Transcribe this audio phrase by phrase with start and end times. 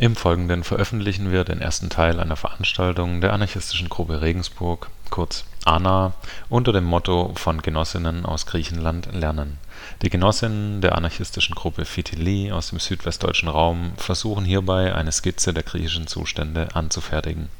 [0.00, 6.14] Im Folgenden veröffentlichen wir den ersten Teil einer Veranstaltung der anarchistischen Gruppe Regensburg, kurz ANA,
[6.48, 9.58] unter dem Motto von Genossinnen aus Griechenland lernen.
[10.00, 15.64] Die Genossinnen der anarchistischen Gruppe Fitili aus dem südwestdeutschen Raum versuchen hierbei eine Skizze der
[15.64, 17.50] griechischen Zustände anzufertigen.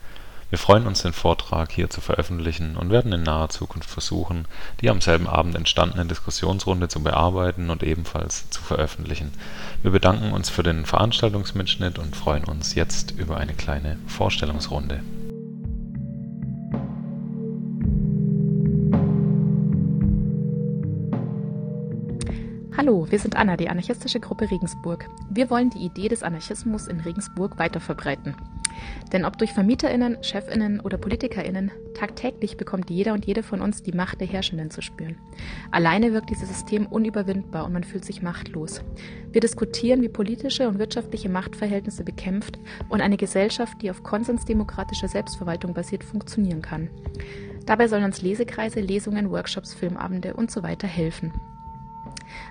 [0.50, 4.46] Wir freuen uns, den Vortrag hier zu veröffentlichen und werden in naher Zukunft versuchen,
[4.80, 9.30] die am selben Abend entstandene Diskussionsrunde zu bearbeiten und ebenfalls zu veröffentlichen.
[9.82, 15.02] Wir bedanken uns für den Veranstaltungsmitschnitt und freuen uns jetzt über eine kleine Vorstellungsrunde.
[22.80, 25.10] Hallo, wir sind Anna, die anarchistische Gruppe Regensburg.
[25.28, 28.34] Wir wollen die Idee des Anarchismus in Regensburg weiter verbreiten.
[29.12, 33.92] Denn ob durch VermieterInnen, ChefInnen oder PolitikerInnen, tagtäglich bekommt jeder und jede von uns die
[33.92, 35.18] Macht der Herrschenden zu spüren.
[35.70, 38.80] Alleine wirkt dieses System unüberwindbar und man fühlt sich machtlos.
[39.30, 45.74] Wir diskutieren, wie politische und wirtschaftliche Machtverhältnisse bekämpft und eine Gesellschaft, die auf konsensdemokratischer Selbstverwaltung
[45.74, 46.88] basiert, funktionieren kann.
[47.66, 51.30] Dabei sollen uns Lesekreise, Lesungen, Workshops, Filmabende und so helfen.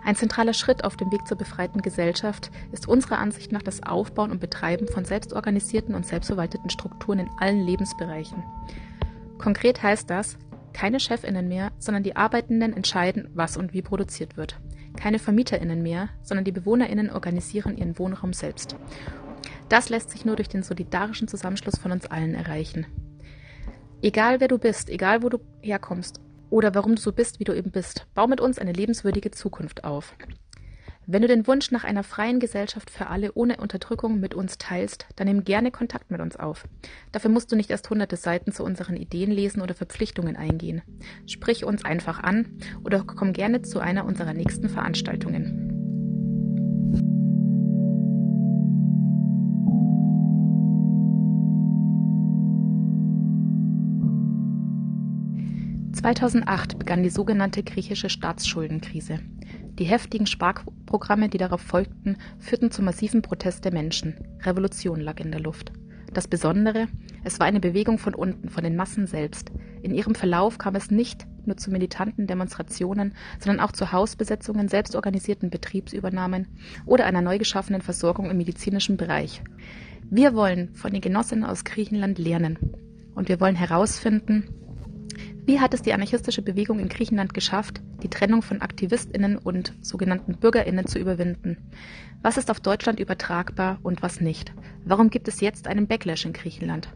[0.03, 4.31] Ein zentraler Schritt auf dem Weg zur befreiten Gesellschaft ist unserer Ansicht nach das Aufbauen
[4.31, 8.44] und Betreiben von selbstorganisierten und selbstverwalteten Strukturen in allen Lebensbereichen.
[9.38, 10.38] Konkret heißt das,
[10.73, 14.59] keine Chefinnen mehr, sondern die Arbeitenden entscheiden, was und wie produziert wird.
[14.95, 18.75] Keine Vermieterinnen mehr, sondern die Bewohnerinnen organisieren ihren Wohnraum selbst.
[19.70, 22.86] Das lässt sich nur durch den solidarischen Zusammenschluss von uns allen erreichen.
[24.02, 27.54] Egal wer du bist, egal wo du herkommst oder warum du so bist, wie du
[27.54, 30.15] eben bist, bau mit uns eine lebenswürdige Zukunft auf.
[31.11, 35.08] Wenn du den Wunsch nach einer freien Gesellschaft für alle ohne Unterdrückung mit uns teilst,
[35.15, 36.65] dann nimm gerne Kontakt mit uns auf.
[37.11, 40.83] Dafür musst du nicht erst hunderte Seiten zu unseren Ideen lesen oder Verpflichtungen eingehen.
[41.26, 45.68] Sprich uns einfach an oder komm gerne zu einer unserer nächsten Veranstaltungen.
[55.99, 59.20] 2008 begann die sogenannte griechische Staatsschuldenkrise.
[59.80, 64.15] Die heftigen Sparprogramme, die darauf folgten, führten zu massiven Protest der Menschen.
[64.43, 65.73] Revolution lag in der Luft.
[66.14, 66.87] Das Besondere,
[67.26, 69.52] es war eine Bewegung von unten, von den Massen selbst.
[69.82, 75.49] In ihrem Verlauf kam es nicht nur zu militanten Demonstrationen, sondern auch zu Hausbesetzungen, selbstorganisierten
[75.49, 76.48] Betriebsübernahmen
[76.86, 79.42] oder einer neu geschaffenen Versorgung im medizinischen Bereich.
[80.10, 82.58] Wir wollen von den Genossinnen aus Griechenland lernen.
[83.16, 84.45] Und wir wollen herausfinden,
[85.45, 90.37] wie hat es die anarchistische Bewegung in Griechenland geschafft, die Trennung von Aktivistinnen und sogenannten
[90.37, 91.57] Bürgerinnen zu überwinden?
[92.21, 94.53] Was ist auf Deutschland übertragbar und was nicht?
[94.85, 96.89] Warum gibt es jetzt einen Backlash in Griechenland?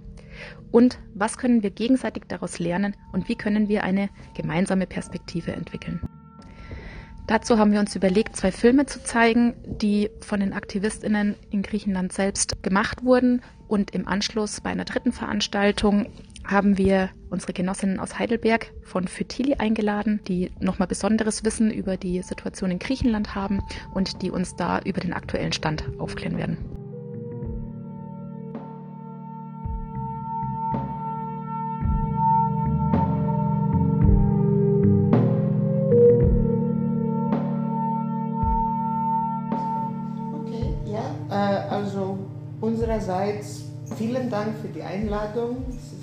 [0.71, 6.01] Und was können wir gegenseitig daraus lernen und wie können wir eine gemeinsame Perspektive entwickeln?
[7.25, 12.11] Dazu haben wir uns überlegt, zwei Filme zu zeigen, die von den Aktivistinnen in Griechenland
[12.11, 13.41] selbst gemacht wurden.
[13.69, 16.07] Und im Anschluss bei einer dritten Veranstaltung
[16.45, 22.21] haben wir unsere Genossinnen aus Heidelberg von Fütili eingeladen, die nochmal besonderes Wissen über die
[22.21, 23.61] Situation in Griechenland haben
[23.93, 26.57] und die uns da über den aktuellen Stand aufklären werden.
[40.45, 42.19] Okay, ja, äh, also
[42.61, 43.65] unsererseits
[43.97, 45.65] vielen Dank für die Einladung.
[45.69, 46.02] Es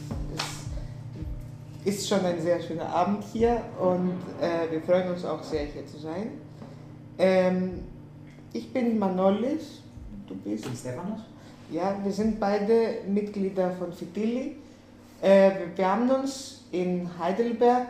[1.85, 5.43] ist, es ist schon ein sehr schöner Abend hier und äh, wir freuen uns auch
[5.43, 6.31] sehr, hier zu sein.
[7.19, 7.81] Ähm,
[8.53, 9.83] ich bin Manolis,
[10.27, 10.65] du bist.
[10.65, 11.21] Ich bin Stefanos.
[11.71, 14.57] Ja, wir sind beide Mitglieder von Fitili.
[15.23, 17.89] Äh, wir- wir haben uns in Heidelberg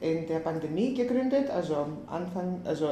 [0.00, 2.90] in der Pandemie gegründet, also am Anfang, also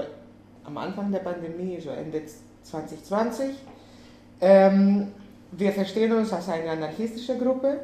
[0.64, 2.22] am Anfang der Pandemie, so Ende
[2.64, 3.50] 2020.
[4.40, 5.08] Ähm,
[5.52, 7.80] wir verstehen uns als eine anarchistische Gruppe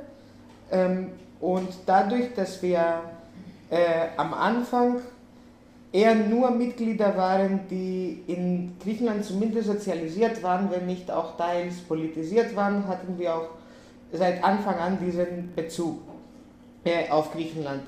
[0.70, 1.11] ähm,
[1.43, 3.03] und dadurch, dass wir
[3.69, 5.00] äh, am Anfang
[5.93, 12.55] eher nur Mitglieder waren, die in Griechenland zumindest sozialisiert waren, wenn nicht auch teils politisiert
[12.55, 13.49] waren, hatten wir auch
[14.12, 15.99] seit Anfang an diesen Bezug
[16.85, 17.83] äh, auf Griechenland.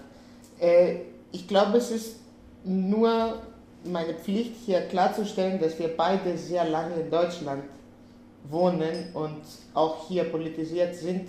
[0.61, 0.97] Äh,
[1.31, 2.17] ich glaube, es ist
[2.65, 3.41] nur
[3.85, 7.63] meine Pflicht hier klarzustellen, dass wir beide sehr lange in Deutschland
[8.51, 9.43] wohnen und
[9.75, 11.29] auch hier politisiert sind.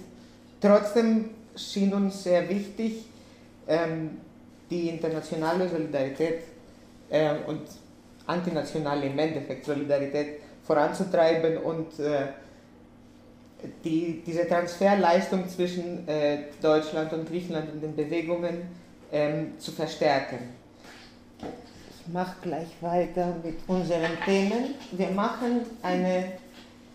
[0.59, 3.05] Trotzdem schien uns sehr wichtig,
[3.67, 4.17] ähm,
[4.69, 6.41] die internationale Solidarität
[7.09, 7.61] äh, und
[8.27, 12.27] antinationale im Endeffekt Solidarität voranzutreiben und äh,
[13.83, 18.67] die, diese Transferleistung zwischen äh, Deutschland und Griechenland und den Bewegungen
[19.11, 20.39] ähm, zu verstärken.
[21.39, 24.75] Ich mache gleich weiter mit unseren Themen.
[24.91, 26.33] Wir machen eine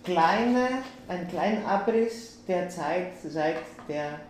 [0.05, 0.69] kleine,
[1.09, 3.57] einen kleinen Abriss der Zeit seit
[3.89, 4.21] der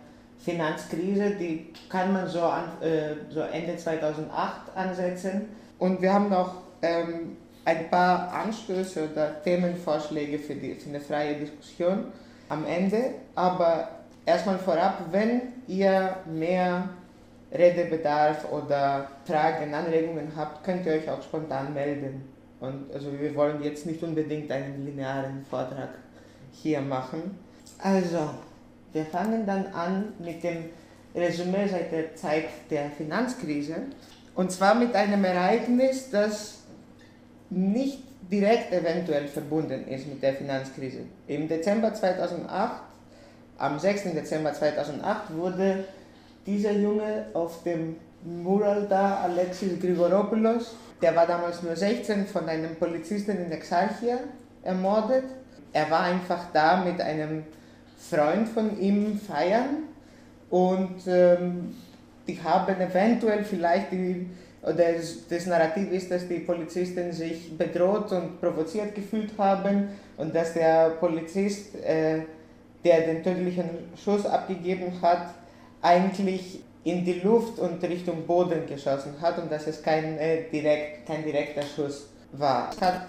[0.43, 5.49] Finanzkrise, die kann man so, an, äh, so Ende 2008 ansetzen.
[5.77, 11.35] Und wir haben noch ähm, ein paar Anstöße oder Themenvorschläge für, die, für eine freie
[11.35, 12.05] Diskussion
[12.49, 13.15] am Ende.
[13.35, 13.89] Aber
[14.25, 16.89] erstmal vorab, wenn ihr mehr
[17.51, 22.23] Redebedarf oder Fragen, Anregungen habt, könnt ihr euch auch spontan melden.
[22.59, 25.89] Und also wir wollen jetzt nicht unbedingt einen linearen Vortrag
[26.51, 27.37] hier machen.
[27.79, 28.29] Also,
[28.93, 30.65] wir fangen dann an mit dem
[31.15, 33.75] Resümee seit der Zeit der Finanzkrise.
[34.35, 36.59] Und zwar mit einem Ereignis, das
[37.49, 37.99] nicht
[38.31, 40.99] direkt eventuell verbunden ist mit der Finanzkrise.
[41.27, 42.81] Im Dezember 2008,
[43.57, 44.03] am 6.
[44.13, 45.83] Dezember 2008, wurde
[46.45, 52.75] dieser Junge auf dem Mural da, Alexis Grigoropoulos, der war damals nur 16, von einem
[52.75, 54.19] Polizisten in Exarchia
[54.63, 55.23] ermordet.
[55.73, 57.43] Er war einfach da mit einem
[58.09, 59.83] Freund von ihm feiern
[60.49, 61.75] und ähm,
[62.27, 64.27] die haben eventuell vielleicht die
[64.63, 64.93] oder
[65.29, 70.91] das, Narrativ ist, dass die Polizisten sich bedroht und provoziert gefühlt haben und dass der
[70.99, 72.21] Polizist, äh,
[72.83, 73.69] der den tödlichen
[74.03, 75.33] Schuss abgegeben hat,
[75.81, 81.07] eigentlich in die Luft und Richtung Boden geschossen hat und dass es kein, äh, direkt,
[81.07, 82.69] kein direkter Schuss war.
[82.71, 83.07] Es hat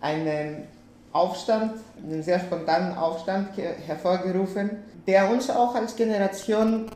[0.00, 0.68] einen
[1.12, 1.72] Aufstand,
[2.02, 3.50] einen sehr spontanen Aufstand
[3.86, 4.70] hervorgerufen,
[5.06, 6.86] der uns auch als Generation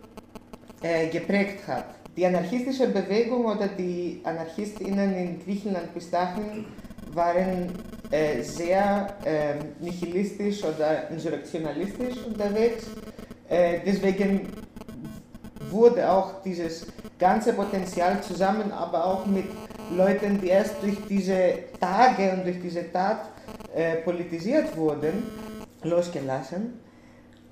[0.82, 1.84] äh, geprägt hat.
[2.16, 6.64] Die anarchistische Bewegung oder die Anarchistinnen in Griechenland bis dahin
[7.12, 7.72] waren
[8.10, 12.86] äh, sehr äh, nihilistisch oder insurrektionalistisch unterwegs.
[13.48, 14.48] Äh, deswegen
[15.70, 16.86] wurde auch dieses
[17.18, 19.46] ganze Potenzial zusammen, aber auch mit
[19.94, 23.28] Leuten, die erst durch diese Tage und durch diese Tat
[24.04, 25.22] politisiert wurden,
[25.82, 26.74] losgelassen.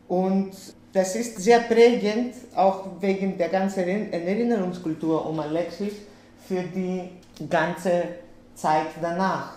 [0.08, 0.52] Und
[0.92, 5.92] das ist sehr prägend, auch wegen der ganzen Erinnerungskultur um Alexis,
[6.46, 7.10] für die
[7.48, 8.02] ganze
[8.54, 9.54] Zeit danach.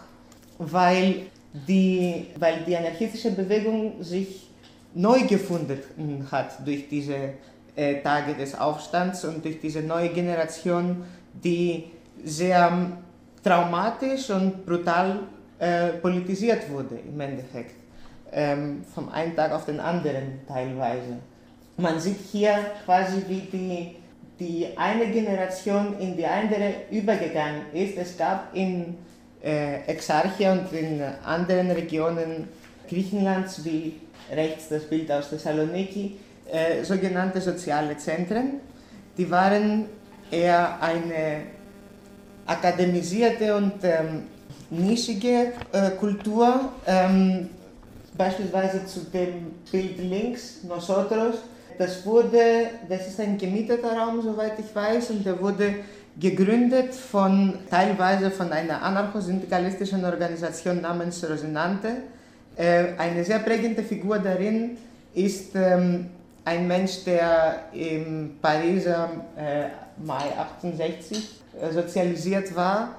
[0.57, 4.49] Weil die, weil die anarchistische Bewegung sich
[4.93, 7.33] neu gefunden hat durch diese
[7.75, 11.03] äh, Tage des Aufstands und durch diese neue Generation,
[11.33, 11.85] die
[12.23, 12.97] sehr
[13.43, 15.19] traumatisch und brutal
[15.59, 17.75] äh, politisiert wurde im Endeffekt
[18.31, 21.17] ähm, vom einen Tag auf den anderen teilweise.
[21.77, 23.95] Man sieht hier quasi, wie die,
[24.39, 27.97] die eine Generation in die andere übergegangen ist.
[27.97, 28.97] Es gab in
[29.43, 32.47] äh, Exarchia und in anderen Regionen
[32.89, 33.95] Griechenlands, wie
[34.31, 36.17] rechts das Bild aus Thessaloniki,
[36.51, 38.61] äh, sogenannte soziale Zentren.
[39.17, 39.85] Die waren
[40.31, 41.43] eher eine
[42.45, 44.23] akademisierte und ähm,
[44.69, 47.49] nischige äh, Kultur, ähm,
[48.17, 51.35] Beispielsweise zu dem Bild links, Nosotros.
[51.77, 55.75] Das wurde, das ist ein gemieteter Raum, soweit ich weiß, und der wurde
[56.19, 61.97] gegründet von, teilweise von einer anarcho-syndikalistischen Organisation namens Rosinante.
[62.55, 64.77] Äh, eine sehr prägende Figur darin
[65.13, 66.07] ist ähm,
[66.43, 69.65] ein Mensch, der im Pariser äh,
[70.03, 70.25] Mai
[70.61, 72.95] 68 äh, sozialisiert war,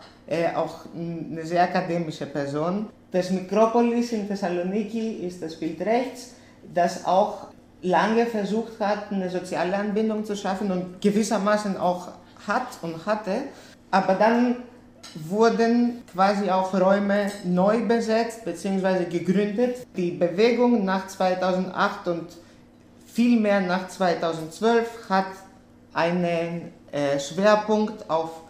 [0.54, 2.86] auch eine sehr akademische Person.
[3.10, 6.34] Das Mikropolis in Thessaloniki ist das Bild rechts,
[6.74, 7.48] das auch
[7.80, 12.08] lange versucht hat, eine soziale Anbindung zu schaffen und gewissermaßen auch
[12.46, 13.44] hat und hatte.
[13.90, 14.56] Aber dann
[15.14, 19.04] wurden quasi auch Räume neu besetzt bzw.
[19.04, 19.86] gegründet.
[19.96, 22.26] Die Bewegung nach 2008 und
[23.06, 25.26] vielmehr nach 2012 hat
[25.94, 28.42] einen äh, Schwerpunkt auf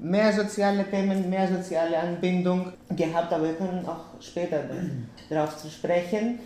[0.00, 4.64] mehr soziale Themen, mehr soziale Anbindung gehabt, aber wir können auch später
[5.28, 6.38] darauf zu sprechen.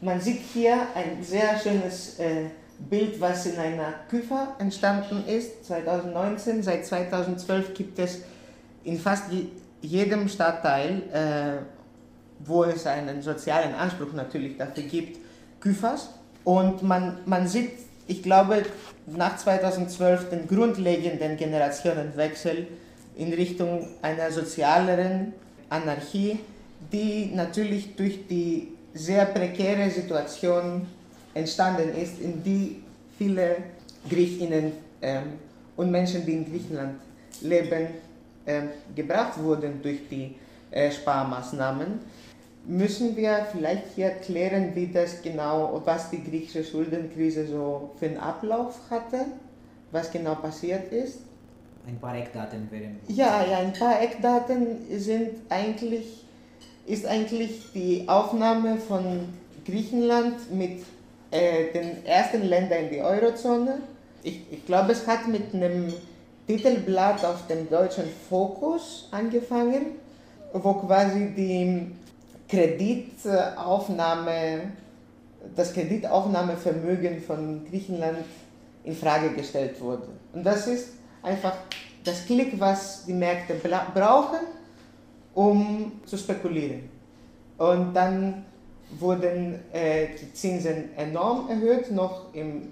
[0.00, 2.46] Man sieht hier ein sehr schönes äh,
[2.88, 6.62] Bild, was in einer Küfer entstanden ist, 2019.
[6.62, 8.22] Seit 2012 gibt es
[8.84, 9.24] in fast
[9.82, 11.62] jedem Stadtteil, äh,
[12.38, 15.18] wo es einen sozialen Anspruch natürlich dafür gibt,
[15.60, 16.08] Küfers.
[16.44, 17.72] Und man, man sieht
[18.10, 18.64] ich glaube,
[19.06, 22.66] nach 2012 den grundlegenden Generationenwechsel
[23.16, 25.32] in Richtung einer sozialeren
[25.68, 26.40] Anarchie,
[26.92, 30.88] die natürlich durch die sehr prekäre Situation
[31.34, 32.82] entstanden ist, in die
[33.16, 33.58] viele
[34.08, 35.22] Griechinnen ähm,
[35.76, 36.96] und Menschen, die in Griechenland
[37.42, 37.86] leben,
[38.44, 40.34] ähm, gebracht wurden durch die
[40.72, 42.00] äh, Sparmaßnahmen.
[42.70, 48.18] Müssen wir vielleicht hier klären, wie das genau, was die griechische Schuldenkrise so für einen
[48.18, 49.26] Ablauf hatte,
[49.90, 51.18] was genau passiert ist?
[51.84, 53.00] Ein paar Eckdaten wären.
[53.08, 56.24] Ja, ja, ein paar Eckdaten sind eigentlich,
[56.86, 59.30] ist eigentlich die Aufnahme von
[59.66, 60.84] Griechenland mit
[61.32, 63.80] äh, den ersten Ländern in die Eurozone.
[64.22, 65.92] Ich, ich glaube, es hat mit einem
[66.46, 69.86] Titelblatt auf dem deutschen Fokus angefangen,
[70.52, 71.90] wo quasi die
[72.50, 74.72] Kreditaufnahme,
[75.54, 78.18] das Kreditaufnahmevermögen von Griechenland
[78.82, 80.08] in Frage gestellt wurde.
[80.32, 81.54] Und das ist einfach
[82.02, 83.54] das Klick, was die Märkte
[83.94, 84.40] brauchen,
[85.34, 86.88] um zu spekulieren.
[87.56, 88.44] Und dann
[88.98, 92.70] wurden äh, die Zinsen enorm erhöht, noch im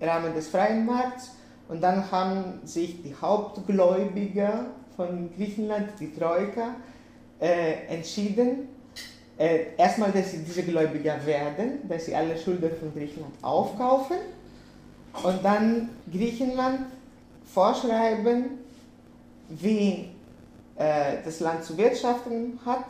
[0.00, 1.30] Rahmen des freien Markts.
[1.68, 6.74] Und dann haben sich die Hauptgläubiger von Griechenland, die Troika,
[7.40, 8.66] äh, entschieden,
[9.40, 14.18] äh, erstmal, dass sie diese Gläubiger werden, dass sie alle Schulden von Griechenland aufkaufen.
[15.22, 16.80] Und dann Griechenland
[17.46, 18.58] vorschreiben,
[19.48, 20.10] wie
[20.76, 22.84] äh, das Land zu wirtschaften hat,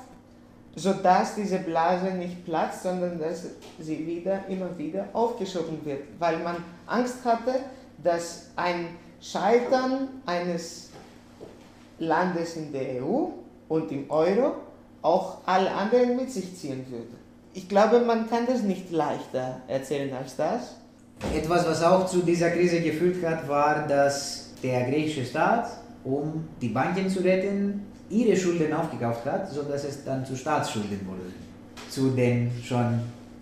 [0.75, 3.47] sodass diese Blase nicht platzt, sondern dass
[3.78, 7.61] sie wieder, immer wieder aufgeschoben wird, weil man Angst hatte,
[8.02, 8.88] dass ein
[9.21, 10.90] Scheitern eines
[12.00, 13.28] Landes in der EU
[13.69, 14.54] und im Euro
[15.02, 17.16] auch alle anderen mit sich ziehen würde.
[17.52, 20.76] Ich glaube, man kann das nicht leichter erzählen als das.
[21.35, 25.69] Etwas, was auch zu dieser Krise geführt hat, war, dass der griechische Staat,
[26.04, 31.33] um die Banken zu retten, ihre Schulden aufgekauft hat, sodass es dann zu Staatsschulden wurde.
[31.88, 33.00] Zu den schon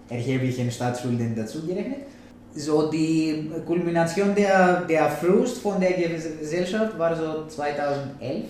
[0.08, 2.06] erheblichen Staatsschulden dazu gerechnet.
[2.54, 8.46] So die Kulmination der, der Frust von der Gesellschaft war so 2011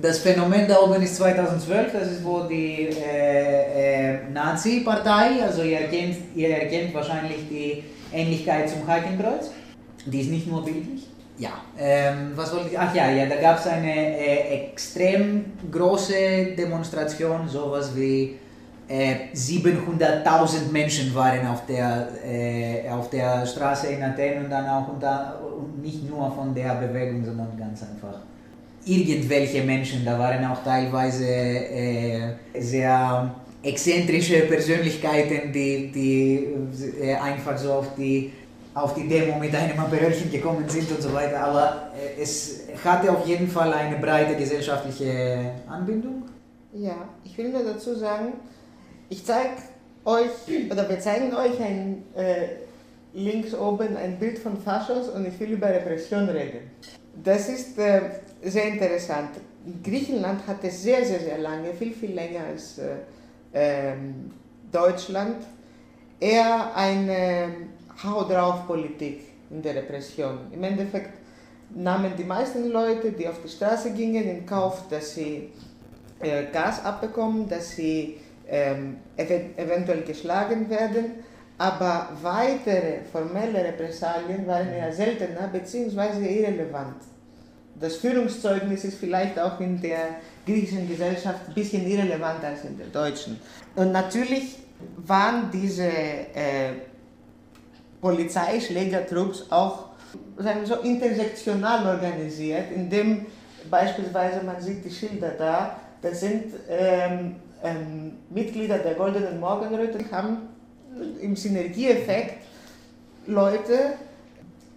[0.00, 5.80] das Phänomen da oben ist 2012, das ist wo die äh, äh, Nazi-Partei, also ihr
[5.80, 9.50] erkennt, ihr erkennt wahrscheinlich die Ähnlichkeit zum Hakenkreuz,
[10.06, 11.06] die ist nicht nur bildlich.
[11.38, 16.56] Ja, ähm, was wollte ich, ach ja, ja, da gab es eine äh, extrem große
[16.56, 18.38] Demonstration, sowas wie
[18.88, 24.88] 700.000 äh, Menschen waren auf der, äh, auf der Straße in Athen und dann auch
[24.88, 28.20] unter, und nicht nur von der Bewegung, sondern ganz einfach
[28.88, 30.04] irgendwelche Menschen.
[30.04, 38.32] Da waren auch teilweise äh, sehr exzentrische Persönlichkeiten, die, die äh, einfach so auf die,
[38.74, 41.40] auf die Demo mit einem Aperölchen gekommen sind und so weiter.
[41.40, 46.22] Aber äh, es hatte auf jeden Fall eine breite gesellschaftliche Anbindung.
[46.72, 48.34] Ja, ich will nur dazu sagen,
[49.08, 49.50] ich zeige
[50.04, 50.30] euch,
[50.70, 52.48] oder wir zeigen euch ein, äh,
[53.14, 56.70] links oben ein Bild von Faschos und ich will über Repression reden.
[57.24, 58.00] Das ist äh,
[58.42, 59.30] sehr interessant.
[59.82, 62.96] Griechenland hatte sehr, sehr, sehr lange, viel, viel länger als äh,
[63.52, 64.30] ähm,
[64.70, 65.36] Deutschland,
[66.20, 67.48] eher eine
[68.02, 70.38] Hau drauf Politik in der Repression.
[70.52, 71.10] Im Endeffekt
[71.70, 75.50] nahmen die meisten Leute, die auf die Straße gingen, in Kauf, dass sie
[76.20, 78.18] äh, Gas abbekommen, dass sie
[78.48, 81.24] ähm, ev eventuell geschlagen werden,
[81.58, 86.24] aber weitere formelle Repressalien waren eher seltener bzw.
[86.24, 87.02] irrelevant
[87.80, 90.16] das Führungszeugnis ist vielleicht auch in der
[90.46, 93.38] griechischen Gesellschaft ein bisschen irrelevanter als in der deutschen.
[93.76, 94.58] Und natürlich
[94.96, 96.72] waren diese äh,
[98.00, 99.88] Polizeischlägertrupps auch
[100.36, 103.26] sagen wir so intersektional organisiert, indem
[103.70, 110.48] beispielsweise man sieht die Schilder da, das sind ähm, ähm, Mitglieder der Goldenen Morgenröte, haben
[111.20, 112.44] im Synergieeffekt
[113.26, 113.94] Leute,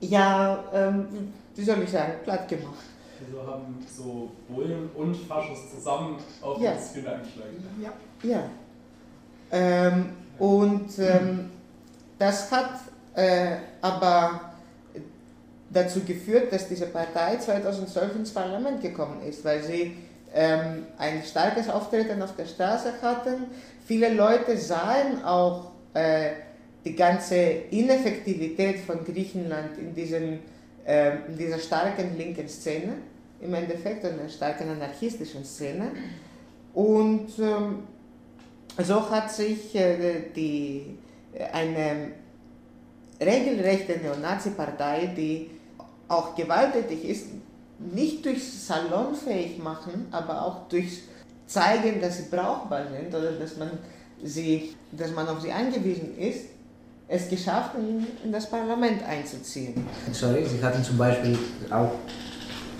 [0.01, 1.07] ja, ähm,
[1.55, 2.90] wie soll ich sagen, platt gemacht.
[3.25, 6.73] Also haben so Bullen und Faschos zusammen auf ja.
[6.73, 7.63] das Kinder eingeschlagen.
[7.81, 7.93] Ja.
[8.23, 8.43] ja.
[9.51, 10.09] Ähm,
[10.39, 11.51] und ähm,
[12.17, 12.79] das hat
[13.15, 14.53] äh, aber
[15.69, 19.95] dazu geführt, dass diese Partei 2012 ins Parlament gekommen ist, weil sie
[20.33, 23.45] ähm, ein starkes Auftreten auf der Straße hatten.
[23.85, 26.31] Viele Leute sahen auch äh,
[26.85, 30.39] die ganze Ineffektivität von Griechenland in, diesen,
[30.85, 32.93] äh, in dieser starken linken Szene
[33.41, 35.91] im Endeffekt, einer starken anarchistischen Szene.
[36.73, 37.83] Und ähm,
[38.77, 40.97] so hat sich äh, die,
[41.51, 42.13] eine
[43.19, 45.51] regelrechte Neonazi-Partei, die
[46.07, 47.27] auch gewalttätig ist,
[47.79, 51.01] nicht durch salonfähig machen, aber auch durch
[51.47, 53.71] zeigen, dass sie brauchbar sind oder dass man,
[54.23, 56.45] sie, dass man auf sie angewiesen ist,
[57.07, 59.85] es geschafft, in, in das Parlament einzuziehen.
[60.13, 61.37] Sorry, sie hatten zum Beispiel
[61.69, 61.91] auch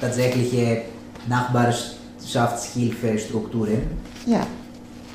[0.01, 0.81] tatsächliche
[1.29, 3.83] Nachbarschaftshilfestrukturen.
[4.25, 4.41] Ja.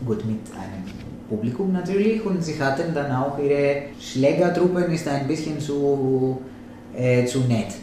[0.04, 0.84] Gut, mit einem
[1.28, 2.24] Publikum natürlich.
[2.24, 6.40] Und sie hatten dann auch ihre Schlägertruppen, ist ein bisschen zu,
[6.96, 7.74] äh, zu nett.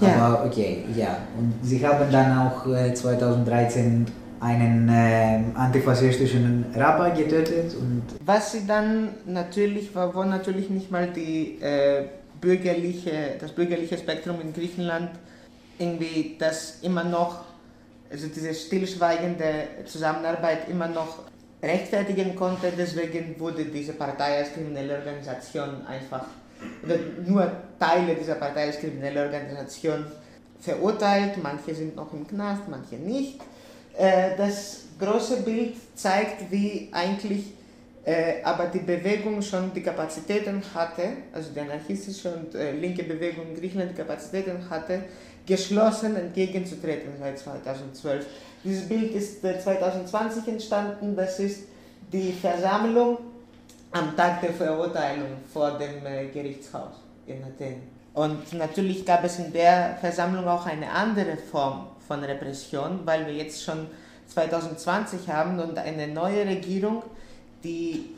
[0.00, 0.16] Ja.
[0.16, 1.18] Aber okay, ja.
[1.38, 4.06] Und sie haben dann auch äh, 2013
[4.40, 7.74] einen äh, antifaschistischen Rapper getötet.
[7.74, 12.04] Und Was sie dann natürlich war, wo natürlich nicht mal die, äh,
[12.40, 15.10] bürgerliche, das bürgerliche Spektrum in Griechenland
[15.78, 17.44] irgendwie das immer noch,
[18.10, 21.20] also diese stillschweigende Zusammenarbeit immer noch
[21.62, 22.72] rechtfertigen konnte.
[22.76, 26.24] Deswegen wurde diese Partei als kriminelle Organisation einfach,
[26.84, 30.06] oder nur Teile dieser Partei als kriminelle Organisation
[30.60, 31.42] verurteilt.
[31.42, 33.40] Manche sind noch im Knast, manche nicht.
[33.96, 37.52] Äh, Das große Bild zeigt, wie eigentlich
[38.06, 43.48] äh, aber die Bewegung schon die Kapazitäten hatte, also die anarchistische und äh, linke Bewegung
[43.48, 45.02] in Griechenland die Kapazitäten hatte,
[45.46, 48.26] geschlossen entgegenzutreten seit 2012.
[48.64, 51.68] Dieses Bild ist äh, 2020 entstanden, das ist
[52.12, 53.18] die Versammlung
[53.92, 56.94] am Tag der Verurteilung vor dem äh, Gerichtshaus
[57.26, 57.82] in Athen.
[58.14, 63.34] Und natürlich gab es in der Versammlung auch eine andere Form von Repression, weil wir
[63.34, 63.86] jetzt schon
[64.28, 67.02] 2020 haben und eine neue Regierung,
[67.62, 68.10] die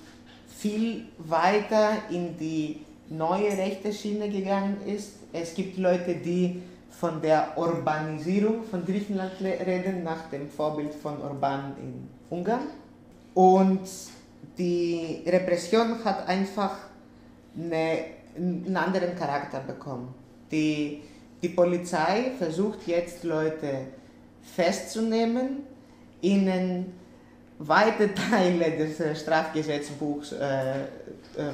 [0.57, 5.15] viel weiter in die neue rechte Schiene gegangen ist.
[5.33, 11.75] Es gibt Leute, die von der Urbanisierung von Griechenland reden, nach dem Vorbild von Orban
[11.81, 12.69] in Ungarn.
[13.35, 13.89] Und
[14.57, 16.77] die Repression hat einfach
[17.57, 17.99] eine,
[18.37, 20.15] einen anderen Charakter bekommen.
[20.51, 21.03] Die,
[21.41, 23.87] die Polizei versucht jetzt Leute
[24.43, 25.63] festzunehmen,
[26.21, 26.93] ihnen
[27.59, 30.85] weite Teile des äh, Strafgesetzbuchs äh, äh,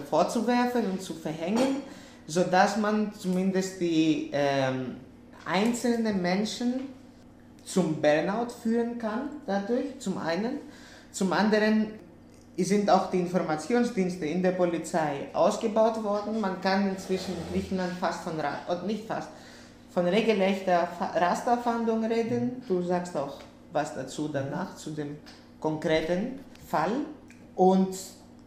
[0.08, 1.82] vorzuwerfen und zu verhängen,
[2.26, 4.96] sodass man zumindest die ähm,
[5.44, 6.88] einzelnen Menschen
[7.64, 10.58] zum Burnout führen kann dadurch, zum einen.
[11.12, 11.86] Zum anderen
[12.56, 16.40] sind auch die Informationsdienste in der Polizei ausgebaut worden.
[16.40, 19.28] Man kann inzwischen in Griechenland fast von, oder nicht fast,
[19.92, 22.62] von regelrechter Fa- Rasterfahndung reden.
[22.68, 23.38] Du sagst auch
[23.72, 25.16] was dazu danach, zu dem
[25.60, 26.92] konkreten Fall.
[27.56, 27.96] Und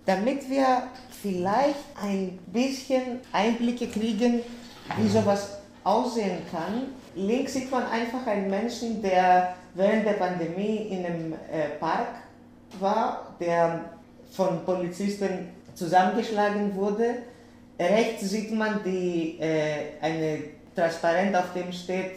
[0.05, 0.83] damit wir
[1.21, 4.41] vielleicht ein bisschen Einblicke kriegen,
[4.97, 5.56] wie sowas
[5.87, 11.69] aussehen kann, links sieht man einfach einen Menschen, der während der Pandemie in einem äh,
[11.79, 12.09] Park
[12.79, 13.85] war, der
[14.31, 17.19] von Polizisten zusammengeschlagen wurde.
[17.79, 20.39] Rechts sieht man die, äh, eine
[20.75, 22.11] Transparent, auf dem steht,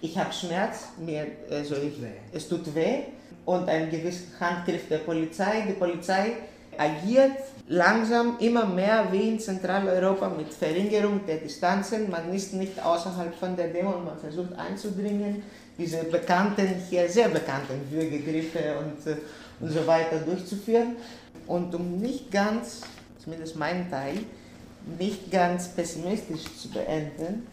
[0.00, 1.94] ich habe Schmerz, mir, also ich,
[2.32, 3.04] es tut weh
[3.46, 5.64] und ein gewisser Handgriff der Polizei.
[5.66, 6.34] Die Polizei
[6.78, 7.32] agiert
[7.68, 12.08] langsam immer mehr wie in Zentraleuropa mit Verringerung der Distanzen.
[12.10, 15.42] Man ist nicht außerhalb von der Demo und man versucht einzudringen,
[15.76, 19.16] diese bekannten, hier sehr bekannten Würgegriffe und, äh,
[19.60, 20.96] und so weiter durchzuführen.
[21.46, 22.82] Und um nicht ganz,
[23.22, 24.18] zumindest mein Teil,
[24.98, 27.46] nicht ganz pessimistisch zu beenden,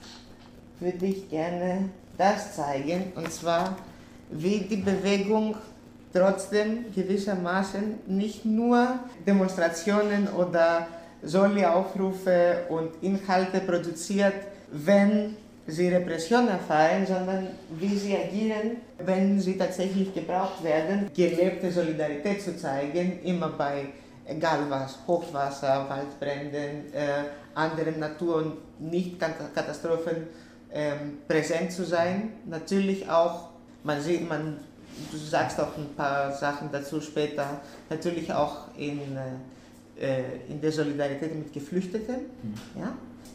[0.80, 3.78] würde ich gerne das zeigen, und zwar
[4.32, 5.56] wie die Bewegung
[6.16, 10.88] trotzdem gewissermaßen nicht nur Demonstrationen oder
[11.22, 14.34] Soli-Aufrufe und Inhalte produziert,
[14.72, 15.36] wenn
[15.68, 22.56] sie Repression erfahren, sondern wie sie agieren, wenn sie tatsächlich gebraucht werden, gelebte Solidarität zu
[22.56, 23.88] zeigen, immer bei
[24.26, 30.28] egal was, Hochwasser, Waldbränden, äh, anderen Natur- und Nicht-Katastrophen
[30.72, 32.34] ähm, präsent zu sein.
[32.46, 33.50] Natürlich auch,
[33.84, 34.58] man sieht, man,
[35.12, 39.00] du sagst auch ein paar Sachen dazu später, natürlich auch in,
[40.00, 42.16] äh, in der Solidarität mit Geflüchteten.
[42.78, 42.94] Ja?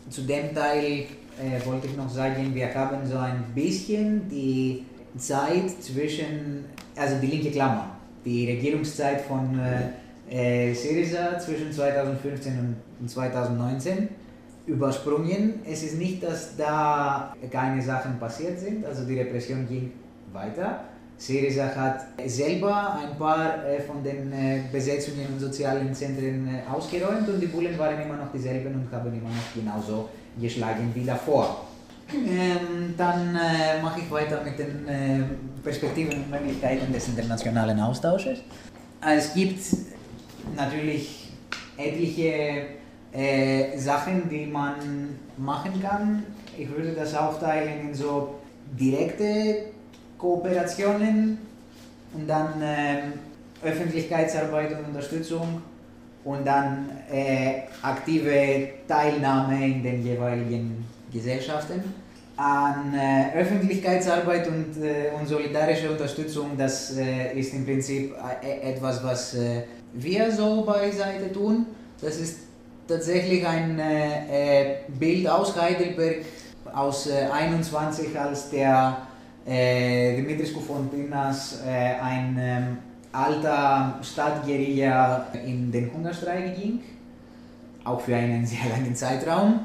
[0.09, 1.07] Zu dem Teil
[1.38, 4.85] äh, wollte ich noch sagen, wir haben so ein bisschen die
[5.16, 6.64] Zeit zwischen,
[6.96, 7.90] also die linke Klammer,
[8.25, 14.09] die Regierungszeit von äh, äh, Syriza zwischen 2015 und 2019
[14.66, 15.61] übersprungen.
[15.66, 19.92] Es ist nicht, dass da keine Sachen passiert sind, also die Repression ging
[20.33, 20.85] weiter.
[21.21, 27.29] Syriza hat selber ein paar äh, von den äh, Besetzungen und sozialen Zentren äh, ausgeräumt
[27.29, 30.09] und die Bullen waren immer noch dieselben und haben immer noch genauso
[30.41, 31.67] geschlagen wie davor.
[32.13, 33.35] Ähm, dann
[33.83, 34.85] mache ich weiter mit den
[35.63, 38.41] Perspektiven und Möglichkeiten des internationalen Austausches.
[39.07, 39.61] Es gibt
[40.57, 41.29] natürlich
[41.77, 42.65] etliche
[43.77, 44.75] Sachen, die man
[45.37, 46.25] machen kann.
[46.59, 48.41] Ich würde das aufteilen in so
[48.73, 49.67] direkte
[50.21, 51.39] Kooperationen
[52.13, 53.13] und dann ähm,
[53.63, 55.63] Öffentlichkeitsarbeit und Unterstützung
[56.25, 61.83] und dann äh, aktive Teilnahme in den jeweiligen Gesellschaften.
[62.37, 69.03] An äh, Öffentlichkeitsarbeit und, äh, und solidarische Unterstützung, das äh, ist im Prinzip äh, etwas,
[69.05, 71.67] was äh, wir so bei Seite tun.
[72.01, 72.41] Das ist
[72.89, 76.25] tatsächlich ein äh, Bild aus Heidelberg
[76.73, 78.97] aus 21, als der
[79.51, 82.79] Dimitris Koufontinas ein ähm,
[83.13, 86.81] alter Stadtguerilla in den Hungerstreik ging,
[87.85, 89.61] auch für einen sehr langen Zeitraum.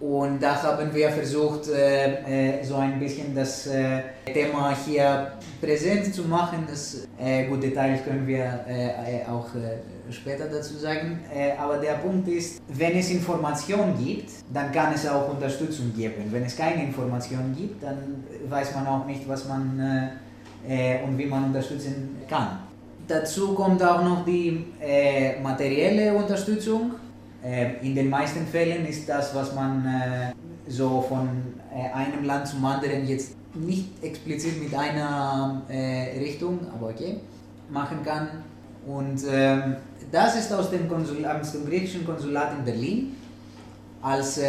[0.00, 4.00] Und da haben wir versucht, äh, äh, so ein bisschen das äh,
[4.32, 6.64] Thema hier präsent zu machen.
[6.66, 8.64] Das, äh, gut, Details können wir
[9.30, 9.48] auch
[10.10, 11.20] später dazu sagen.
[11.58, 16.24] aber der Punkt ist, wenn es Informationen gibt, dann kann es auch Unterstützung geben.
[16.30, 20.10] Wenn es keine Informationen gibt, dann weiß man auch nicht, was man
[21.04, 22.58] und wie man unterstützen kann.
[23.06, 24.64] Dazu kommt auch noch die
[25.42, 26.92] materielle Unterstützung
[27.42, 30.32] in den meisten Fällen ist das, was man äh,
[30.70, 31.28] so von
[31.72, 37.20] äh, einem Land zum anderen jetzt nicht explizit mit einer äh, Richtung, aber okay,
[37.70, 38.28] machen kann.
[38.86, 39.76] Und ähm,
[40.12, 43.16] das ist aus dem, Konsul aus dem griechischen Konsulat in Berlin,
[44.02, 44.40] als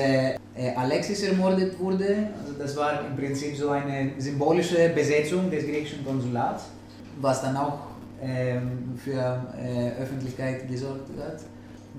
[0.78, 2.30] Alexis ermordet wurde.
[2.42, 6.66] Also das war im Prinzip so eine symbolische Besetzung des griechischen Konsulats,
[7.20, 7.80] was dann auch
[8.22, 9.44] ähm, für
[10.00, 11.42] Öffentlichkeit gesorgt hat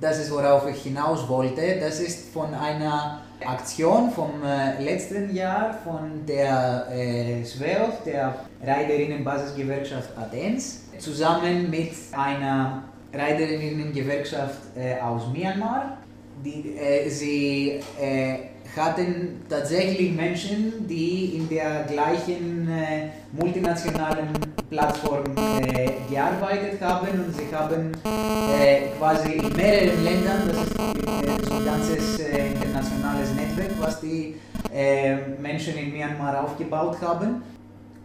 [0.01, 1.79] das ist worauf ich hinaus wollte.
[1.81, 10.11] Das ist von einer Aktion vom äh, letzten Jahr von der äh, SWEOF, der Reiderinnenbasisgewerkschaft
[10.17, 15.99] Athens, zusammen mit einer Reiderinnengewerkschaft äh, aus Myanmar.
[16.45, 18.37] Die, äh, sie äh,
[18.77, 24.29] hatten tatsächlich Menschen, die in der gleichen äh, multinationalen
[24.71, 31.45] Plattform äh, gearbeitet haben und sie haben äh, quasi in mehreren Ländern, das ist äh,
[31.45, 34.37] so ein ganzes äh, internationales Netzwerk, was die
[34.73, 37.43] äh, Menschen in Myanmar aufgebaut haben.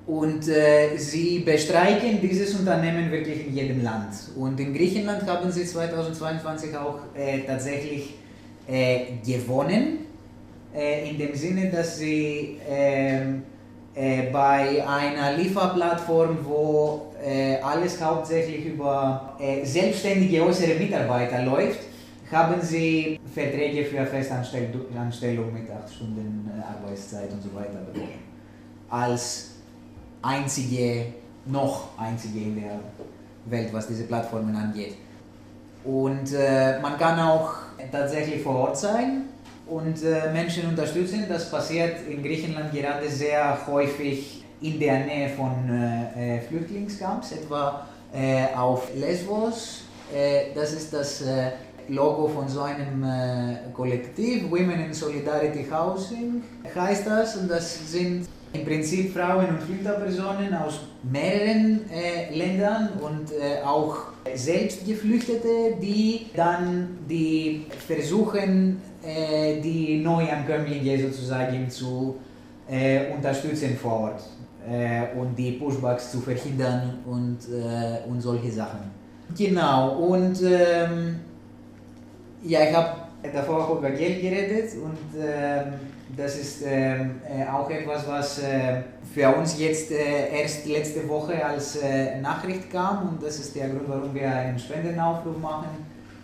[0.05, 4.13] Und sie bestreiken dieses Unternehmen wirklich in jedem Land.
[4.37, 6.99] Und in Griechenland haben sie 2022 auch
[7.45, 8.13] tatsächlich
[9.25, 10.06] gewonnen
[10.77, 13.43] in dem Sinne, dass sie ähm,
[13.95, 21.79] äh, bei einer Lieferplattform, wo äh, alles hauptsächlich über äh, selbstständige äußere Mitarbeiter läuft,
[22.31, 28.19] haben sie Verträge für Festanstellung mit 8 Stunden äh, Arbeitszeit und so weiter bekommen.
[28.89, 29.51] Als
[30.21, 31.05] einzige,
[31.45, 32.79] noch einzige in der
[33.45, 34.95] Welt, was diese Plattformen angeht.
[35.83, 37.53] Und äh, man kann auch
[37.91, 39.23] tatsächlich vor Ort sein
[39.69, 41.25] und äh, Menschen unterstützen.
[41.27, 47.87] Das passiert in Griechenland gerade sehr häufig in der Nähe von äh, äh Flüchtlingscamps, etwa
[48.55, 49.81] auf Lesbos.
[50.55, 51.25] Das ist das
[51.89, 53.05] Logo von so einem
[53.73, 56.41] Kollektiv, Women in Solidarity Housing
[56.73, 57.35] heißt das.
[57.35, 61.81] Und das sind im Prinzip Frauen und Flüchterpersonen aus mehreren
[62.31, 63.29] Ländern und
[63.65, 63.97] auch
[64.33, 72.15] selbst Geflüchtete, die dann die versuchen, äh, die Neuankömmlinge sozusagen zu
[72.69, 74.23] äh, unterstützen vor Ort
[74.69, 78.79] äh, und die Pushbacks zu verhindern und, äh, und solche Sachen.
[79.37, 81.19] Genau, und ähm,
[82.43, 82.89] ja, ich habe
[83.33, 85.73] davor auch über Geld geredet und ähm,
[86.15, 88.81] das ist ähm, äh, auch etwas, was äh,
[89.13, 91.79] für uns jetzt erst letzte Woche als
[92.21, 95.69] Nachricht kam und das ist der Grund, warum wir einen Spendenaufruf machen,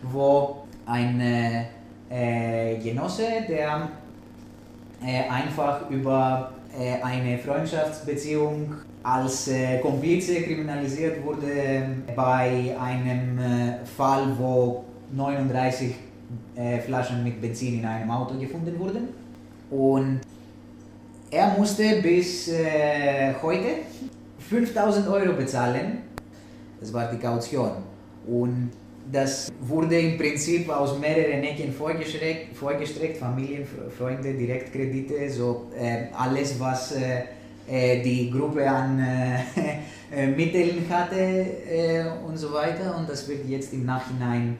[0.02, 1.22] wo ein
[2.82, 3.90] Genosse, der
[5.04, 8.74] äh, einfach über äh, eine Freundschaftsbeziehung
[9.04, 15.94] als äh, Komplize kriminalisiert wurde bei einem äh, Fall, wo 39
[16.56, 19.10] äh, Flaschen mit Benzin in einem Auto gefunden wurden.
[19.70, 20.22] Und
[21.30, 22.52] er musste bis
[23.42, 23.68] heute
[24.38, 26.04] 5000 Euro bezahlen.
[26.80, 27.72] Das war die Kaution.
[28.28, 28.70] Und
[29.12, 33.66] das wurde im Prinzip aus mehreren Ecken vorgestreckt, vorgestreckt Familien,
[33.98, 37.24] Freunde, Direktkredite, so äh, alles, was äh,
[37.68, 39.40] äh die Gruppe an äh,
[40.16, 42.96] äh, Mitteln hatte äh, und so weiter.
[42.98, 44.58] Und das wird jetzt im Nachhinein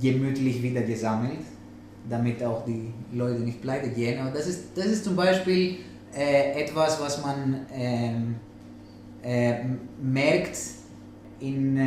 [0.00, 1.40] gemütlich wieder gesammelt,
[2.08, 4.20] damit auch die Leute nicht pleite gehen.
[4.20, 5.78] Aber das ist, das ist zum Beispiel
[6.10, 8.36] etwas, was man ähm,
[10.02, 10.58] merkt
[11.38, 11.78] in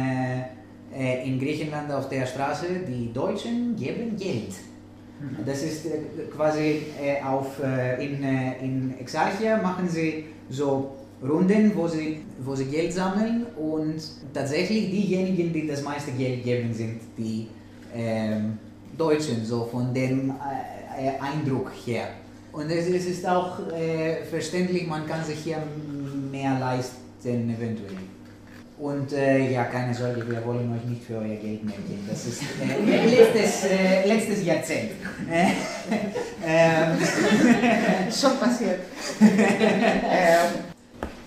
[0.96, 4.54] äh, in Griechenland auf der Straße, die Deutschen geben Geld.
[5.46, 6.00] Das ist äh,
[6.36, 12.66] quasi äh, auf, äh, in, in Exarchia machen sie so Runden, wo sie, wo sie
[12.66, 14.02] Geld sammeln und
[14.34, 17.48] tatsächlich diejenigen, die das meiste Geld geben, sind die
[17.94, 18.58] ähm,
[18.98, 22.10] Deutschen, so von dem äh, Eindruck her.
[22.52, 25.62] Und es, es ist auch äh, verständlich, man kann sich hier
[26.32, 27.98] mehr leisten eventuell.
[28.82, 32.04] Und äh, ja, keine Sorge, wir wollen euch nicht für euer Geld geben.
[32.10, 34.94] Das ist äh, letztes, äh, letztes Jahrzehnt.
[36.44, 36.98] ähm,
[38.12, 38.80] Schon passiert.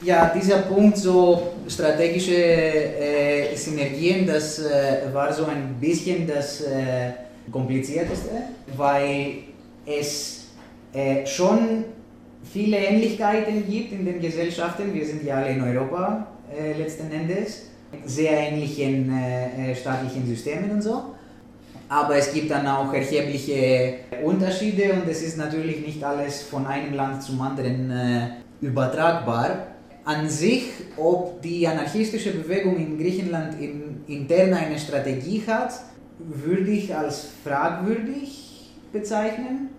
[0.03, 7.12] ja, dieser Punkt, so strategische äh, Synergien, das äh, war so ein bisschen das äh,
[7.53, 8.31] komplizierteste,
[8.77, 9.45] weil
[9.87, 10.40] es
[11.27, 11.85] schon
[12.53, 14.95] viele Ähnlichkeiten gibt in den Gesellschaften.
[14.95, 17.69] Wir sind ja alle in Europa äh, letzten Endes,
[18.05, 21.15] sehr ähnlichen äh, staatlichen Systemen und so.
[21.89, 26.95] Aber es gibt dann auch erhebliche Unterschiede und es ist natürlich nicht alles von einem
[26.95, 27.93] Land zum anderen
[28.61, 35.73] übertragbar an sich, ob die anarchistische Bewegung in Griechenland in, intern eine Strategie hat,
[36.19, 39.71] würde ich als fragwürdig bezeichnen.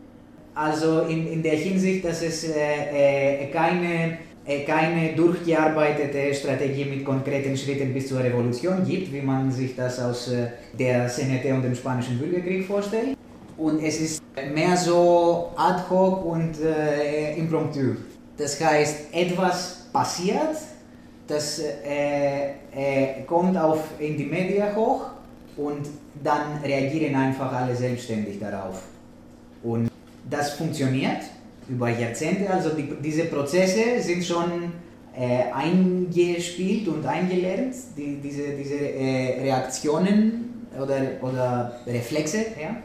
[0.55, 4.17] Also in, in der Hinsicht, dass es äh, äh, keine, äh,
[4.65, 10.31] keine durchgearbeitete Strategie mit konkreten Schritten bis zur Revolution gibt, wie man sich das aus
[10.73, 13.17] der CNT und dem Spanischen Bürgerkrieg vorstellt.
[13.57, 14.21] Und es ist
[14.53, 17.95] mehr so ad hoc und äh, impromptu.
[18.37, 20.57] Das heißt, etwas passiert,
[21.25, 25.05] das äh, äh, kommt auf, in die Medien hoch
[25.57, 25.87] und
[26.23, 28.81] dann reagieren einfach alle selbstständig darauf.
[29.63, 29.89] Und
[30.29, 31.21] das funktioniert
[31.67, 34.73] über Jahrzehnte, also die, diese Prozesse sind schon
[35.17, 42.45] äh, eingespielt und eingelernt, die, diese, diese äh, Reaktionen oder, oder Reflexe.
[42.61, 42.75] Ja?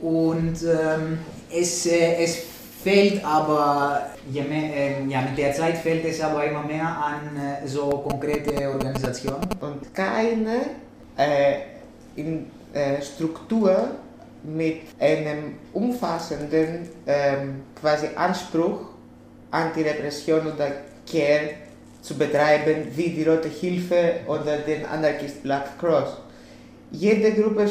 [0.00, 1.18] Und ähm,
[1.50, 2.42] es, äh, es
[2.82, 7.36] fällt aber, ja, mehr, äh, ja, mit der Zeit fällt es aber immer mehr an
[7.36, 9.48] äh, so konkrete Organisationen.
[9.60, 10.66] Und keine
[11.16, 11.56] äh,
[12.16, 13.90] in, äh, Struktur
[14.46, 18.80] mit einem umfassenden ähm, quasi Anspruch,
[19.50, 20.70] Antirepression oder
[21.10, 21.50] Care
[22.00, 26.16] zu betreiben, wie die Rote Hilfe oder den Anarchist Black Cross
[26.90, 27.66] jede Gruppe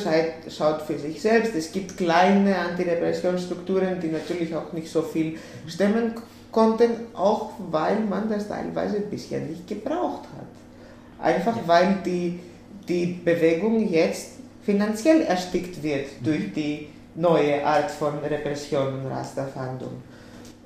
[0.49, 1.55] schaut für sich selbst.
[1.55, 6.13] Es gibt kleine Antirepressionsstrukturen, die natürlich auch nicht so viel stemmen
[6.51, 11.25] konnten, auch weil man das teilweise bisher nicht gebraucht hat.
[11.25, 12.39] Einfach weil die,
[12.87, 14.34] die Bewegung jetzt
[14.65, 20.01] finanziell erstickt wird durch die neue Art von Repression und Rasterfahndung.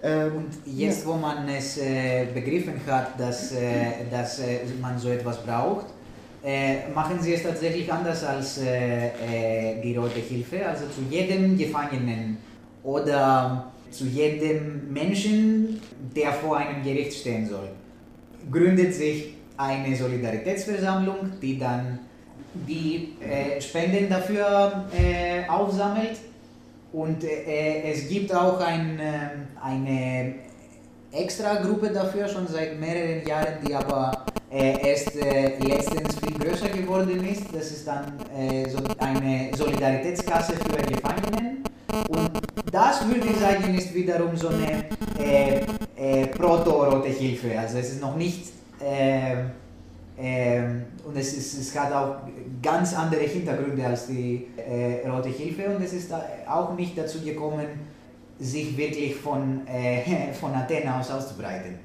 [0.01, 1.07] Ähm, und jetzt, ja.
[1.07, 5.87] wo man es äh, begriffen hat, dass, äh, dass äh, man so etwas braucht,
[6.43, 10.65] äh, machen sie es tatsächlich anders als äh, äh, die Rote Hilfe.
[10.65, 12.37] Also zu jedem Gefangenen
[12.81, 15.81] oder zu jedem Menschen,
[16.15, 17.69] der vor einem Gericht stehen soll,
[18.49, 21.99] gründet sich eine Solidaritätsversammlung, die dann
[22.53, 26.17] die äh, Spenden dafür äh, aufsammelt.
[26.91, 28.99] Und äh, es gibt auch ein,
[29.61, 30.35] eine
[31.11, 37.23] Extra-Gruppe dafür schon seit mehreren Jahren, die aber äh, erst äh, letztens viel größer geworden
[37.25, 37.43] ist.
[37.53, 41.63] Das ist dann äh, so eine Solidaritätskasse für Gefangenen.
[42.09, 42.31] Und
[42.71, 44.85] das würde ich sagen, ist wiederum so eine
[45.19, 45.61] äh,
[45.95, 47.59] äh, Proto-Rote Hilfe.
[47.59, 48.45] Also es ist noch nicht
[50.21, 52.17] ähm, und es, ist, es hat auch
[52.61, 56.11] ganz andere Hintergründe als die äh, Rote Hilfe und es ist
[56.47, 57.67] auch nicht dazu gekommen,
[58.37, 61.75] sich wirklich von, äh, von Athen aus auszubreiten.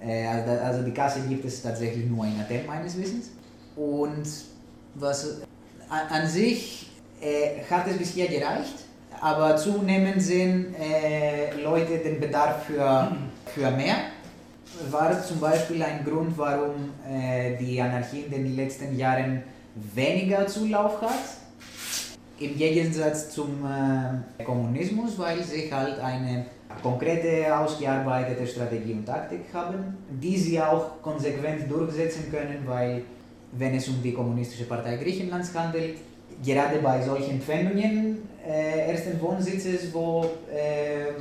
[0.00, 3.30] Äh, also, also, die Kasse gibt es tatsächlich nur in Athen meines Wissens.
[3.76, 4.26] Und
[4.94, 5.40] was
[5.88, 6.90] an, an sich
[7.20, 8.84] äh, hat es bisher gereicht,
[9.20, 13.12] aber zunehmend sehen äh, Leute den Bedarf für,
[13.46, 13.96] für mehr.
[14.90, 19.42] War zum Beispiel ein Grund, warum äh, die Anarchie in den letzten Jahren
[19.94, 21.10] weniger Zulauf hat?
[22.38, 26.46] Im Gegensatz zum äh, Kommunismus, weil sie halt eine
[26.82, 33.02] konkrete, ausgearbeitete Strategie und Taktik haben, die sie auch konsequent durchsetzen können, weil
[33.52, 35.98] wenn es um die Kommunistische Partei Griechenlands handelt,
[36.42, 41.12] gerade bei solchen Pfändungen äh, ersten Wohnsitzes, wo äh,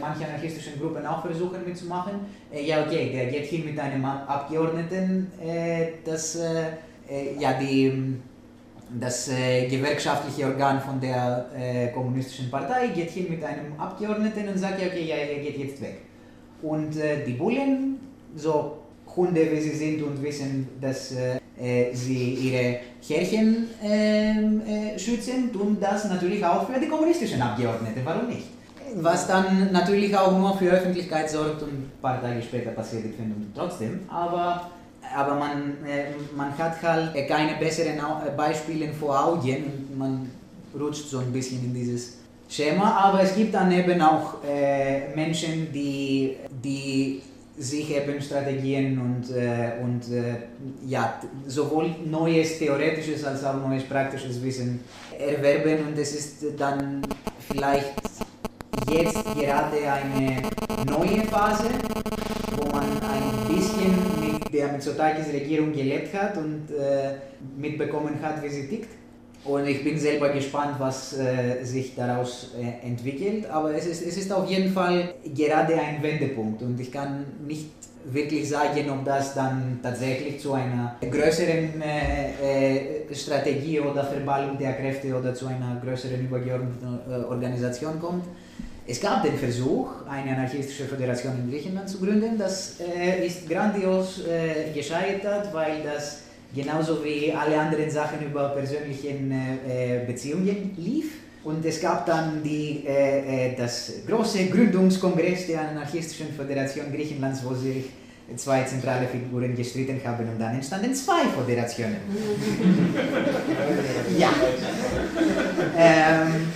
[0.00, 2.20] manche anarchistischen Gruppen auch versuchen mitzumachen,
[2.52, 6.66] äh, ja okay, der geht hin mit einem Abgeordneten, äh, das äh,
[7.10, 8.16] äh, ja die
[8.98, 14.86] das gewerkschaftliche Organ von der kommunistischen Partei geht hin mit einem Abgeordneten und sagt, ja,
[14.86, 15.98] okay, ja, er geht jetzt weg.
[16.62, 17.98] Und die Bullen,
[18.34, 18.78] so
[19.14, 21.14] Hunde wie sie sind und wissen, dass
[21.94, 28.00] sie ihre Härchen ähm, äh, schützen, tun das natürlich auch für die kommunistischen Abgeordneten.
[28.04, 28.46] Warum nicht?
[28.96, 33.10] Was dann natürlich auch nur für Öffentlichkeit sorgt und ein paar Tage später passiert die
[33.12, 34.00] Findung trotzdem.
[34.08, 34.70] Aber,
[35.14, 40.30] aber man, äh, man hat halt keine besseren Au- äh, Beispiele vor Augen und man
[40.78, 42.18] rutscht so ein bisschen in dieses
[42.48, 42.92] Schema.
[42.92, 47.20] Aber es gibt dann eben auch äh, Menschen, die, die
[47.58, 50.36] sich eben Strategien und, äh, und äh,
[50.86, 54.80] ja, sowohl neues theoretisches als auch neues praktisches Wissen
[55.18, 57.02] erwerben und es ist dann
[57.50, 57.94] vielleicht
[58.90, 60.42] jetzt gerade eine
[60.86, 61.70] neue Phase,
[62.56, 67.14] wo man ein bisschen mit der Mitsotakis Regierung gelebt hat und äh,
[67.56, 68.90] mitbekommen hat, wie sie tickt.
[69.48, 73.48] Und ich bin selber gespannt, was äh, sich daraus äh, entwickelt.
[73.50, 76.60] Aber es ist, es ist auf jeden Fall gerade ein Wendepunkt.
[76.60, 77.70] Und ich kann nicht
[78.04, 84.74] wirklich sagen, ob das dann tatsächlich zu einer größeren äh, äh, Strategie oder Verballung der
[84.74, 88.24] Kräfte oder zu einer größeren übergeordneten äh, Organisation kommt.
[88.86, 92.36] Es gab den Versuch, eine anarchistische Föderation in Griechenland zu gründen.
[92.36, 94.20] Das äh, ist grandios
[94.74, 101.12] gescheitert, weil das genauso wie alle anderen Sachen über persönliche äh, Beziehungen lief.
[101.44, 107.54] Und es gab dann die, äh, äh, das große Gründungskongress der anarchistischen Föderation Griechenlands, wo
[107.54, 107.84] sich
[108.36, 111.96] zwei zentrale Figuren gestritten haben und dann entstanden zwei Föderationen.
[114.18, 114.28] ja.
[115.76, 116.48] Ähm,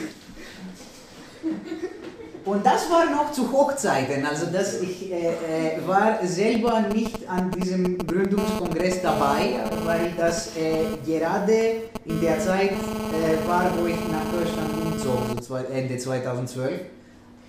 [2.44, 7.50] und das war noch zu Hochzeiten, also das, ich äh, äh, war selber nicht an
[7.52, 14.24] diesem Gründungskongress dabei, weil das äh, gerade in der Zeit äh, war, wo ich nach
[14.32, 16.80] Deutschland umzog, so Ende 2012.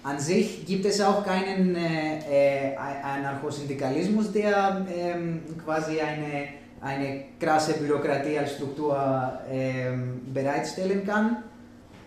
[0.03, 6.49] An sich gibt es auch keinen äh, äh, Anarchosyndikalismus, der ähm, quasi eine,
[6.81, 11.37] eine krasse Bürokratie als Struktur ähm, bereitstellen kann.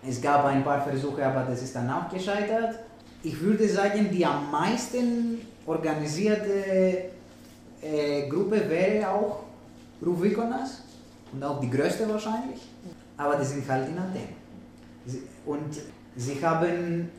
[0.07, 2.79] Es gab ein paar Versuche, aber das ist dann auch gescheitert.
[3.23, 7.09] Ich würde sagen, die am meisten organisierte
[7.81, 9.43] äh, Gruppe wäre auch
[10.05, 10.83] Ruvikonas
[11.33, 12.61] und auch die größte wahrscheinlich,
[13.17, 14.37] aber die sind halt in Athen.
[15.45, 15.77] Und
[16.15, 17.09] sie haben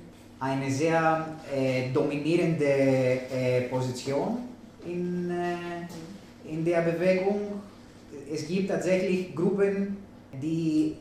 [0.41, 4.39] eine sehr äh, dominierende äh, Position
[4.87, 7.61] in, äh, in der Bewegung.
[8.33, 9.97] Es gibt tatsächlich Gruppen,
[10.33, 10.97] die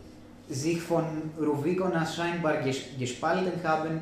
[0.50, 1.06] sich von
[1.40, 4.02] Ruvikonas scheinbar ges gespalten haben,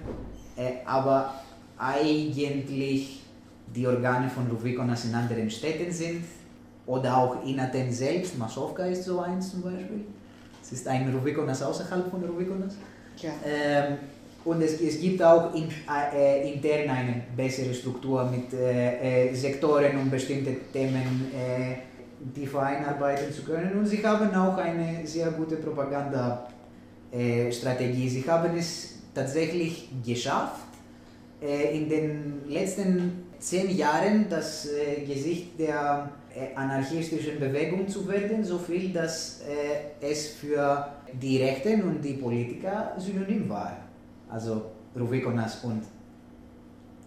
[0.56, 1.34] äh, aber
[1.78, 3.22] eigentlich
[3.76, 6.24] die Organe von Ruvikonas in anderen Städten sind
[6.86, 8.38] oder auch in Athen selbst.
[8.38, 10.06] Masowka ist so eins zum Beispiel.
[10.62, 12.76] Es ist ein Ruvikonas außerhalb von Ruvikonas.
[13.22, 13.32] Ja.
[13.46, 13.98] Ähm,
[14.46, 19.98] und es, es gibt auch in, äh, intern eine bessere Struktur mit äh, äh, Sektoren,
[19.98, 21.32] um bestimmte Themen
[22.26, 23.78] äh, tiefer einarbeiten zu können.
[23.78, 28.10] Und sie haben auch eine sehr gute Propagandastrategie.
[28.10, 30.66] Sie haben es tatsächlich geschafft,
[31.42, 38.44] äh, in den letzten zehn Jahren das äh, Gesicht der äh, anarchistischen Bewegung zu werden,
[38.44, 43.78] so viel, dass äh, es für die Rechten und die Politiker synonym war.
[44.30, 45.84] Also Ruvikonas und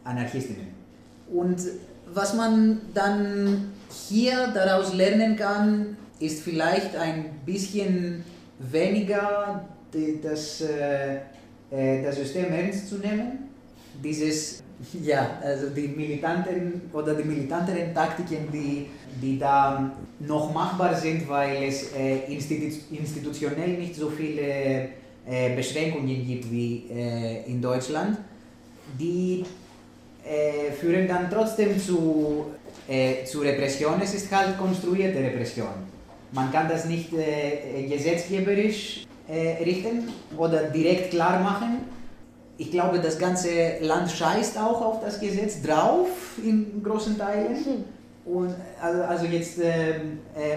[0.05, 0.69] Anarchistinnen.
[1.33, 1.61] Und
[2.15, 3.73] was man dann
[4.09, 8.25] hier daraus lernen kann, ist vielleicht ein bisschen
[8.59, 9.65] weniger
[10.23, 11.17] das, äh,
[11.71, 13.49] äh, das System ernst zu nehmen.
[14.03, 14.63] Dieses,
[15.03, 18.87] ja, also die militanten oder die militanteren Taktiken, die,
[19.21, 24.91] die da noch machbar sind, weil es äh, institu institutionell nicht so viele
[25.55, 26.85] Beschränkungen gibt wie
[27.47, 28.17] in Deutschland,
[28.99, 29.45] die
[30.29, 32.47] äh, führen dann trotzdem zu,
[32.87, 33.95] äh, zu Repression.
[34.03, 35.69] Es ist halt konstruierte Repression.
[36.33, 41.81] Man kann das nicht äh, gesetzgeberisch richten oder direkt klar machen.
[42.57, 46.09] Ich glaube, das ganze Land scheißt auch auf das Gesetz drauf
[46.43, 47.85] in großen Teilen.
[48.25, 49.61] Und, also, also jetzt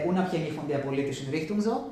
[0.08, 1.92] unabhängig von der politischen Richtung so.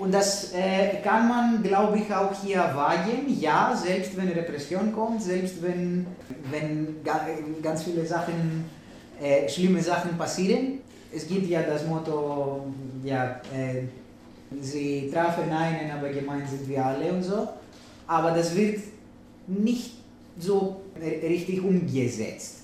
[0.00, 3.38] Und das äh, kann man, glaube ich, auch hier wagen.
[3.38, 6.06] Ja, selbst wenn Repression kommt, selbst wenn,
[6.50, 7.26] wenn ga,
[7.62, 8.64] ganz viele Sachen,
[9.20, 10.78] äh, schlimme Sachen passieren.
[11.14, 12.72] Es gibt ja das Motto,
[13.04, 13.82] ja, äh,
[14.62, 17.46] sie trafen einen, aber gemein sind wir alle und so.
[18.06, 18.80] Aber das wird
[19.46, 19.96] nicht
[20.38, 20.80] so
[21.22, 22.59] richtig umgesetzt.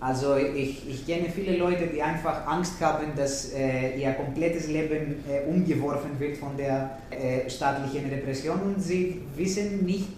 [0.00, 5.22] Also ich, ich kenne viele Leute, die einfach Angst haben, dass äh, ihr komplettes Leben
[5.28, 10.08] äh, umgeworfen wird von der äh, staatlichen Repression und sie wissen nicht,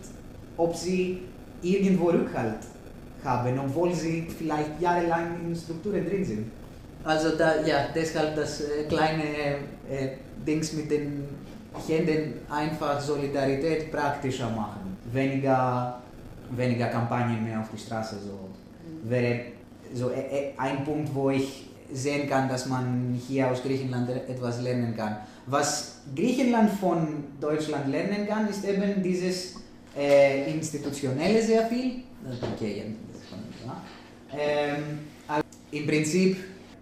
[0.56, 1.22] ob sie
[1.62, 2.60] irgendwo Rückhalt
[3.24, 6.50] haben, obwohl sie vielleicht jahrelang in Strukturen drin sind.
[7.02, 9.24] Also da, ja, deshalb das äh, kleine
[9.90, 10.10] äh,
[10.46, 11.24] Dings mit den
[11.88, 14.96] Händen einfach Solidarität praktischer machen.
[15.12, 16.00] Weniger,
[16.50, 18.16] weniger Kampagnen mehr auf die Straße.
[18.24, 18.48] So
[19.08, 19.40] wäre
[19.94, 24.96] so äh, ein Punkt, wo ich sehen kann, dass man hier aus Griechenland etwas lernen
[24.96, 25.18] kann.
[25.46, 29.56] Was Griechenland von Deutschland lernen kann, ist eben dieses
[29.96, 32.02] äh, institutionelle sehr viel.
[32.54, 32.84] Okay,
[33.66, 33.82] ja.
[34.38, 36.36] ähm, also Im Prinzip,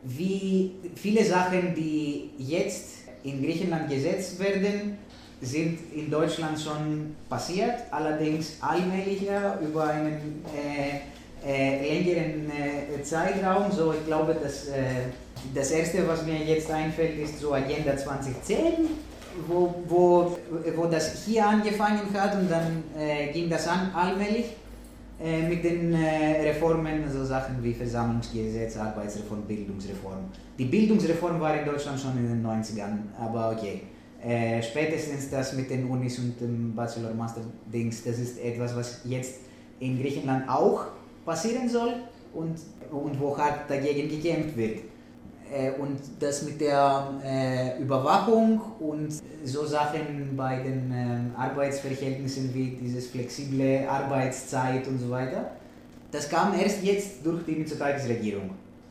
[0.05, 4.99] wie viele Sachen, die jetzt in Griechenland gesetzt werden,
[5.41, 11.01] sind in Deutschland schon passiert, allerdings allmählicher über einen äh, äh,
[11.45, 13.71] längeren äh, Zeitraum.
[13.73, 15.09] So, ich glaube, dass äh,
[15.55, 18.89] das erste, was mir jetzt einfällt, ist so Agenda 2010,
[19.47, 20.39] wo, wo,
[20.77, 24.57] wo das hier angefangen hat und dann äh, ging das an allmählich
[25.23, 30.25] äh, mit den äh, Reformen, so Sachen wie Versammlungsgesetz, Arbeitsreform, Bildungsreform.
[30.59, 33.83] Die Bildungsreform war in Deutschland schon in den 90ern, aber okay.
[34.23, 39.37] Äh, spätestens das mit den Unis und dem Bachelor-Master-Dings, das ist etwas, was jetzt
[39.79, 40.89] in Griechenland auch
[41.25, 41.95] passieren soll
[42.35, 42.57] und,
[42.91, 44.79] und wo hart dagegen gekämpft wird.
[45.53, 49.13] Äh, und das mit der äh, Überwachung und
[49.45, 55.51] so Sachen bei den äh, Arbeitsverhältnissen wie dieses flexible Arbeitszeit und so weiter,
[56.13, 58.51] das kam erst jetzt durch die Mitsotakis-Regierung.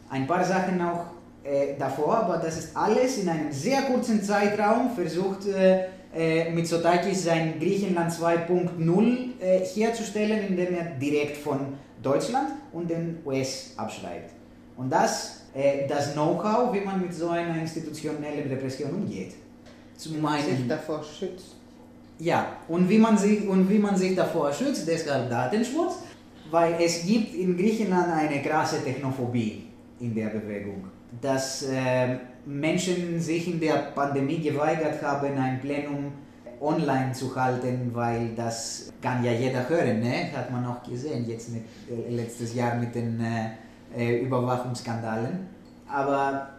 [0.09, 1.05] Ein paar Sachen auch
[1.43, 7.59] äh, davor, aber das ist alles in einem sehr kurzen Zeitraum versucht, äh, Mitsotakis sein
[7.59, 11.59] Griechenland 2.0 äh, herzustellen, indem er direkt von
[12.01, 14.31] Deutschland und den US abschreibt.
[14.77, 19.33] Und das äh, das Know-how, wie man mit so einer institutionellen Repression umgeht.
[19.97, 21.55] Zum einen, sich davor schützt.
[22.19, 25.95] Ja, und wie, man sich, und wie man sich davor schützt, deshalb Datenschutz,
[26.51, 29.63] weil es gibt in Griechenland eine krasse Technophobie
[29.99, 30.83] in der Bewegung.
[31.21, 36.11] Dass äh, Menschen sich in der Pandemie geweigert haben, ein Plenum
[36.61, 40.31] online zu halten, weil das kann ja jeder hören, ne?
[40.35, 43.51] hat man auch gesehen jetzt mit, äh, letztes Jahr mit den äh,
[43.97, 45.47] äh, Überwachungsskandalen.
[45.87, 46.49] Aber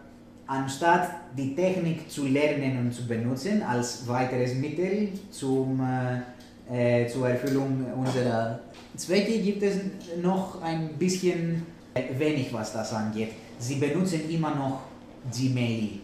[0.47, 5.79] anstatt die Technik zu lernen und zu benutzen als weiteres Mittel zum,
[6.69, 8.59] äh, äh, zur Erfüllung unserer
[8.95, 9.77] Zwecke, gibt es
[10.21, 11.65] noch ein bisschen
[12.17, 13.31] wenig, was das angeht.
[13.59, 14.81] Sie benutzen immer noch
[15.31, 15.99] Gmail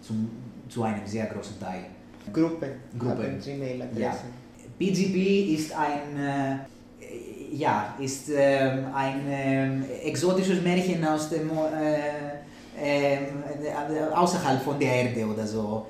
[0.00, 0.30] zum,
[0.68, 1.86] zu einem sehr großen Teil.
[2.32, 3.40] Gruppen, Gruppen.
[3.40, 3.98] Gmail-Adressen.
[4.00, 4.14] Ja.
[4.78, 6.56] PGP ist ein äh,
[7.52, 13.18] ja, ist ähm, ein ähm, exotisches Märchen aus dem, äh, äh,
[14.14, 15.86] außerhalb von der Erde oder so.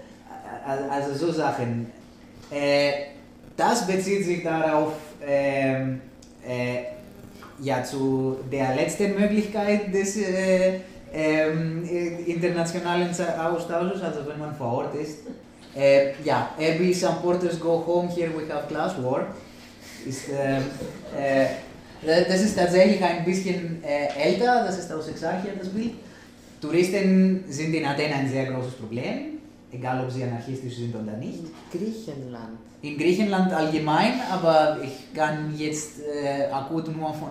[0.64, 1.90] Also so Sachen.
[2.50, 2.92] Äh,
[3.56, 6.00] das bezieht sich darauf, ähm,
[6.46, 6.78] äh,
[7.60, 10.80] ja, zu der letzten Möglichkeit des äh,
[11.12, 11.84] ähm,
[12.26, 15.18] internationalen Austausches, also wenn man vor Ort ist.
[15.76, 19.26] Äh, ja, every some porters go home, here we have class war
[20.06, 21.48] ist, äh, äh,
[22.02, 25.92] das ist tatsächlich ein bisschen äh, älter, das ist aus Exarchia das Bild.
[26.60, 29.38] Touristen sind in Athen ein sehr großes Problem,
[29.72, 31.44] egal ob sie anarchistisch sind oder nicht.
[31.70, 32.58] Griechenland.
[32.82, 36.00] In Griechenland allgemein, aber ich kann jetzt
[36.52, 37.30] akut nur von.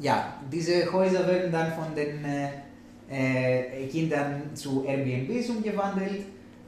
[0.00, 2.24] Ja, diese Häuser werden dann von den
[3.88, 6.22] Kindern zu Airbnbs umgewandelt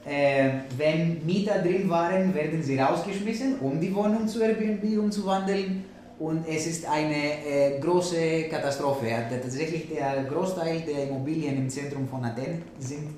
[0.05, 5.85] äh, wenn Mieter drin waren, werden sie rausgeschmissen, um die Wohnung zu Airbnb umzuwandeln.
[6.19, 9.07] Und es ist eine äh, große Katastrophe.
[9.29, 13.11] Tatsächlich der Großteil der Immobilien im Zentrum von Athen sind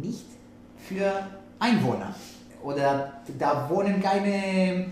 [0.00, 0.26] nicht
[0.76, 1.12] für
[1.58, 2.14] Einwohner.
[2.62, 4.86] Oder da wohnen keine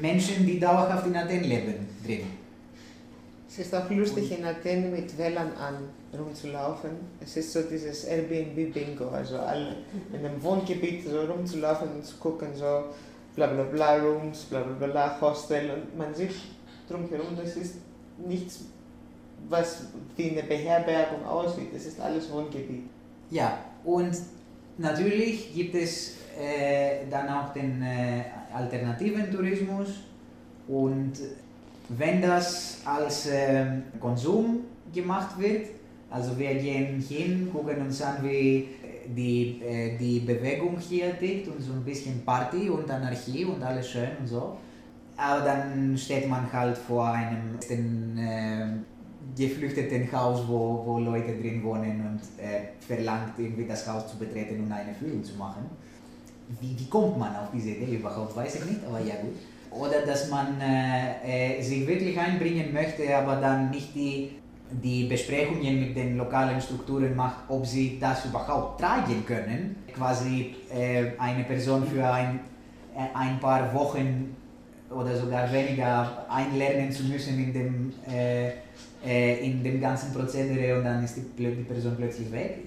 [0.00, 2.22] Menschen, die dauerhaft in Athen leben, drin.
[3.48, 5.76] Es ist auch lustig in Athen mit WLAN an
[6.18, 6.90] rumzulaufen.
[7.20, 9.76] Es ist so dieses Airbnb-Bingo, also alle
[10.12, 12.84] in einem Wohngebiet so rumzulaufen und zu gucken, so
[13.34, 16.34] bla bla bla Rooms, bla bla bla Hostel und man sieht
[16.88, 17.76] drumherum, das ist
[18.26, 18.60] nichts,
[19.48, 19.86] was
[20.16, 22.84] wie eine Beherbergung aussieht, das ist alles Wohngebiet.
[23.30, 24.16] Ja, und
[24.78, 29.88] natürlich gibt es äh, dann auch den äh, alternativen Tourismus
[30.68, 31.12] und
[31.88, 33.66] wenn das als äh,
[34.00, 34.60] Konsum
[34.92, 35.68] gemacht wird,
[36.14, 38.68] also wir gehen hin, gucken uns an, wie
[39.16, 43.90] die, äh, die Bewegung hier tickt und so ein bisschen Party und Anarchie und alles
[43.90, 44.56] schön und so.
[45.16, 48.66] Aber dann steht man halt vor einem den, äh,
[49.36, 54.62] geflüchteten Haus, wo, wo Leute drin wohnen und äh, verlangt irgendwie das Haus zu betreten
[54.62, 55.68] und eine Führung zu machen.
[56.60, 59.34] Wie, wie kommt man auf diese Idee überhaupt, weiß ich nicht, aber ja gut
[59.76, 64.30] oder dass man äh, äh, sich wirklich einbringen möchte, aber dann nicht die
[64.82, 69.76] die Besprechungen mit den lokalen Strukturen macht, ob sie das überhaupt tragen können.
[69.94, 72.40] Quasi äh, eine Person für ein,
[72.94, 74.34] äh, ein paar Wochen
[74.90, 78.50] oder sogar weniger einlernen zu müssen in dem, äh,
[79.04, 82.58] äh, in dem ganzen Prozedere und dann ist die, die Person plötzlich weg.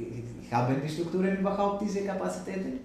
[0.52, 2.80] Haben die Strukturen überhaupt diese Kapazitäten?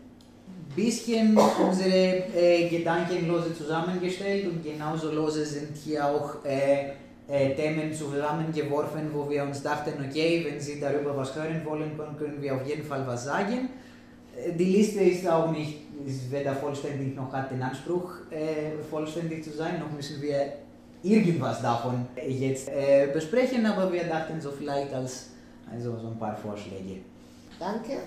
[0.74, 6.92] bisschen unsere äh, Gedanken lose zusammengestellt und genauso lose sind hier auch äh,
[7.32, 12.42] äh, Themen zusammengeworfen, wo wir uns dachten, okay, wenn Sie darüber was hören wollen, können
[12.42, 13.70] wir auf jeden Fall was sagen.
[14.36, 19.44] Äh, die Liste ist auch nicht, ist weder vollständig noch hat den Anspruch, äh, vollständig
[19.44, 20.52] zu sein, noch müssen wir
[21.02, 25.30] irgendwas davon jetzt äh, besprechen, aber wir dachten so vielleicht als
[25.72, 27.00] also so ein paar Vorschläge.
[27.58, 27.98] Danke.